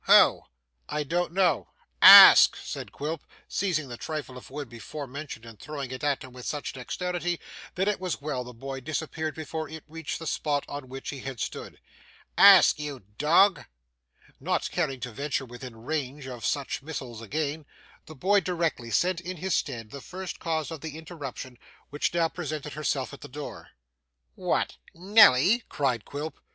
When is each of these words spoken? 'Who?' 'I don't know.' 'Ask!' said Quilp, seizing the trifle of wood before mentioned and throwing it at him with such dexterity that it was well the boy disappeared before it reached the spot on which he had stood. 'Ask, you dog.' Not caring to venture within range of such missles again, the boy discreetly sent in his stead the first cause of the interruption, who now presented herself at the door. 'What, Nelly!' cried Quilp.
'Who?' 0.05 0.41
'I 0.89 1.03
don't 1.03 1.31
know.' 1.31 1.67
'Ask!' 2.01 2.55
said 2.55 2.91
Quilp, 2.91 3.21
seizing 3.47 3.87
the 3.87 3.97
trifle 3.97 4.35
of 4.35 4.49
wood 4.49 4.67
before 4.67 5.05
mentioned 5.05 5.45
and 5.45 5.59
throwing 5.59 5.91
it 5.91 6.03
at 6.03 6.23
him 6.23 6.33
with 6.33 6.47
such 6.47 6.73
dexterity 6.73 7.39
that 7.75 7.87
it 7.87 7.99
was 7.99 8.19
well 8.19 8.43
the 8.43 8.51
boy 8.51 8.79
disappeared 8.79 9.35
before 9.35 9.69
it 9.69 9.83
reached 9.87 10.17
the 10.17 10.25
spot 10.25 10.65
on 10.67 10.89
which 10.89 11.09
he 11.11 11.19
had 11.19 11.39
stood. 11.39 11.79
'Ask, 12.35 12.79
you 12.79 13.01
dog.' 13.19 13.65
Not 14.39 14.71
caring 14.71 14.99
to 15.01 15.11
venture 15.11 15.45
within 15.45 15.75
range 15.75 16.25
of 16.27 16.43
such 16.47 16.81
missles 16.81 17.21
again, 17.21 17.67
the 18.07 18.15
boy 18.15 18.39
discreetly 18.39 18.89
sent 18.89 19.21
in 19.21 19.37
his 19.37 19.53
stead 19.53 19.91
the 19.91 20.01
first 20.01 20.39
cause 20.39 20.71
of 20.71 20.81
the 20.81 20.97
interruption, 20.97 21.59
who 21.91 21.99
now 22.11 22.27
presented 22.27 22.73
herself 22.73 23.13
at 23.13 23.21
the 23.21 23.27
door. 23.27 23.69
'What, 24.33 24.77
Nelly!' 24.95 25.61
cried 25.69 26.05
Quilp. 26.05 26.39